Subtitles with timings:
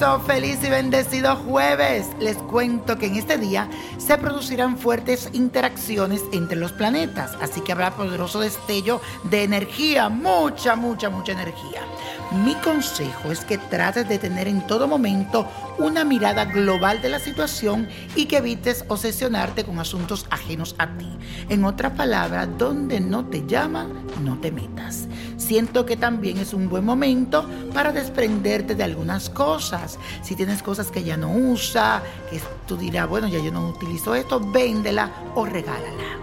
[0.00, 2.06] Eso, feliz y bendecido jueves.
[2.20, 3.68] Les cuento que en este día
[3.98, 10.74] se producirán fuertes interacciones entre los planetas, así que habrá poderoso destello de energía, mucha,
[10.74, 11.82] mucha, mucha energía.
[12.32, 15.48] Mi consejo es que trates de tener en todo momento
[15.78, 21.08] una mirada global de la situación y que evites obsesionarte con asuntos ajenos a ti.
[21.48, 25.08] En otras palabras, donde no te llaman, no te metas.
[25.38, 29.98] Siento que también es un buen momento para desprenderte de algunas cosas.
[30.22, 32.00] Si tienes cosas que ya no usa,
[32.30, 36.20] que tú dirás, bueno, ya yo no utilizo esto, véndela o regálala.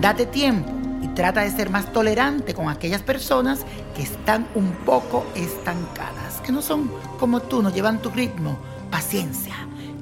[0.00, 0.77] Date tiempo
[1.18, 3.66] trata de ser más tolerante con aquellas personas
[3.96, 8.56] que están un poco estancadas, que no son como tú, no llevan tu ritmo.
[8.88, 9.56] Paciencia.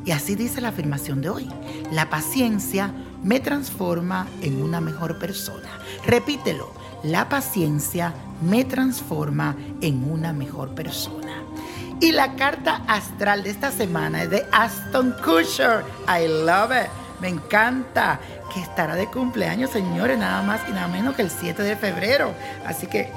[0.04, 1.48] Y así dice la afirmación de hoy.
[1.90, 5.70] La paciencia me transforma en una mejor persona.
[6.04, 6.70] Repítelo.
[7.02, 11.32] La paciencia me transforma en una mejor persona.
[11.98, 15.82] Y la carta astral de esta semana es de Aston Kutcher.
[16.06, 17.05] I love it.
[17.20, 18.20] Me encanta
[18.52, 22.34] que estará de cumpleaños, señores, nada más y nada menos que el 7 de febrero.
[22.66, 23.10] Así que,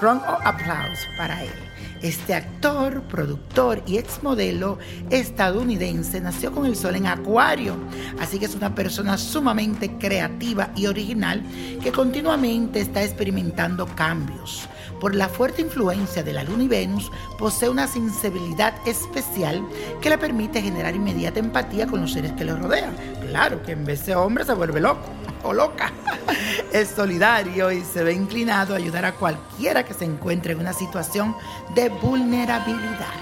[0.00, 1.70] round of applause para él.
[2.02, 4.78] Este actor, productor y exmodelo
[5.10, 7.76] estadounidense nació con el sol en Acuario,
[8.18, 11.42] así que es una persona sumamente creativa y original
[11.82, 14.66] que continuamente está experimentando cambios.
[14.98, 19.62] Por la fuerte influencia de la Luna y Venus, posee una sensibilidad especial
[20.00, 22.94] que le permite generar inmediata empatía con los seres que le rodean.
[23.30, 25.08] Claro que en vez de hombre se vuelve loco
[25.44, 25.92] o loca.
[26.72, 30.72] Es solidario y se ve inclinado a ayudar a cualquiera que se encuentre en una
[30.72, 31.36] situación
[31.74, 33.14] de vulnerabilidad.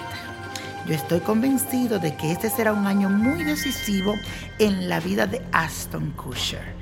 [0.86, 4.14] Yo estoy convencido de que este será un año muy decisivo
[4.58, 6.74] en la vida de Aston Kutcher.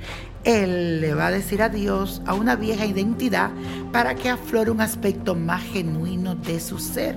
[0.45, 3.51] Él le va a decir adiós a una vieja identidad
[3.93, 7.17] para que aflore un aspecto más genuino de su ser.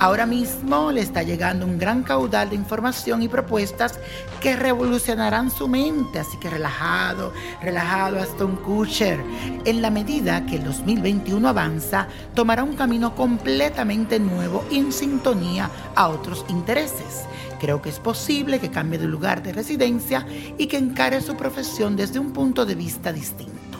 [0.00, 4.00] Ahora mismo le está llegando un gran caudal de información y propuestas
[4.40, 9.22] que revolucionarán su mente, así que relajado, relajado hasta un Kutcher.
[9.66, 16.08] En la medida que el 2021 avanza, tomará un camino completamente nuevo en sintonía a
[16.08, 17.26] otros intereses.
[17.60, 21.94] Creo que es posible que cambie de lugar de residencia y que encare su profesión
[21.94, 23.78] desde un punto de vista distinto.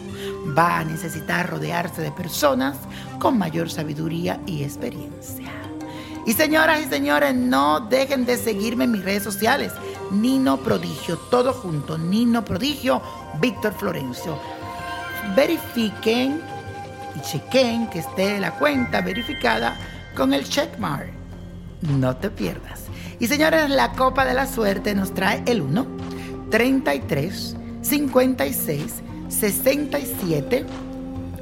[0.55, 2.77] Va a necesitar rodearse de personas
[3.19, 5.70] con mayor sabiduría y experiencia.
[6.27, 9.73] Y señoras y señores, no dejen de seguirme en mis redes sociales.
[10.11, 11.97] Nino Prodigio, todo junto.
[11.97, 13.01] Nino Prodigio,
[13.41, 14.39] Víctor Florencio.
[15.35, 16.41] Verifiquen
[17.17, 19.79] y chequen que esté la cuenta verificada
[20.17, 21.11] con el checkmark.
[21.99, 22.83] No te pierdas.
[23.19, 25.87] Y señores, la copa de la suerte nos trae el 1,
[26.51, 28.95] 33, 56,
[29.29, 30.67] 67,